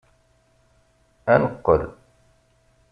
Ad 1.33 1.39
neqqel! 1.41 1.81